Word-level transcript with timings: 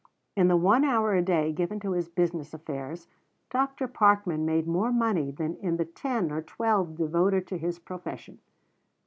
In 0.35 0.47
the 0.47 0.57
one 0.57 0.83
hour 0.83 1.13
a 1.13 1.21
day 1.21 1.53
given 1.53 1.79
to 1.81 1.91
his 1.91 2.09
business 2.09 2.55
affairs, 2.55 3.07
Dr. 3.51 3.87
Parkman 3.87 4.47
made 4.47 4.65
more 4.65 4.91
money 4.91 5.29
than 5.29 5.57
in 5.57 5.77
the 5.77 5.85
ten 5.85 6.31
or 6.31 6.41
twelve 6.41 6.95
devoted 6.95 7.45
to 7.49 7.57
his 7.59 7.77
profession. 7.77 8.39